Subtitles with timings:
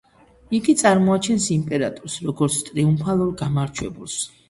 [0.59, 4.23] იგი წარმოაჩენს იმპერატორს, როგორც ტრიუმფალურ გამარჯვებულს.